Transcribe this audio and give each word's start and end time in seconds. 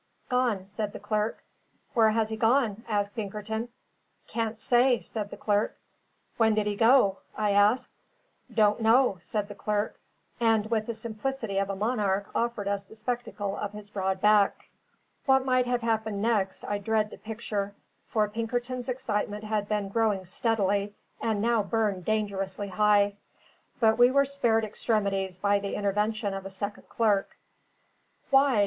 "Gone," 0.29 0.65
said 0.65 0.93
the 0.93 0.99
clerk. 0.99 1.43
"Where 1.93 2.09
has 2.09 2.29
he 2.29 2.35
gone?" 2.35 2.83
asked 2.87 3.13
Pinkerton. 3.15 3.69
"Cain't 4.25 4.59
say," 4.59 4.99
said 4.99 5.29
the 5.29 5.37
clerk. 5.37 5.77
"When 6.37 6.55
did 6.55 6.65
he 6.65 6.75
go?" 6.75 7.19
I 7.37 7.51
asked. 7.51 7.91
"Don't 8.51 8.81
know," 8.81 9.17
said 9.19 9.47
the 9.47 9.53
clerk, 9.53 9.99
and 10.39 10.65
with 10.71 10.87
the 10.87 10.95
simplicity 10.95 11.59
of 11.59 11.69
a 11.69 11.75
monarch 11.75 12.31
offered 12.33 12.67
us 12.67 12.83
the 12.83 12.95
spectacle 12.95 13.55
of 13.55 13.73
his 13.73 13.91
broad 13.91 14.21
back. 14.21 14.71
What 15.27 15.45
might 15.45 15.67
have 15.67 15.83
happened 15.83 16.19
next 16.19 16.63
I 16.63 16.79
dread 16.79 17.11
to 17.11 17.19
picture, 17.19 17.75
for 18.07 18.27
Pinkerton's 18.27 18.89
excitement 18.89 19.43
had 19.43 19.69
been 19.69 19.89
growing 19.89 20.25
steadily, 20.25 20.95
and 21.21 21.43
now 21.43 21.61
burned 21.61 22.05
dangerously 22.05 22.69
high; 22.69 23.17
but 23.79 23.99
we 23.99 24.09
were 24.09 24.25
spared 24.25 24.63
extremities 24.65 25.37
by 25.37 25.59
the 25.59 25.75
intervention 25.75 26.33
of 26.33 26.43
a 26.47 26.49
second 26.49 26.89
clerk. 26.89 27.37
"Why! 28.31 28.59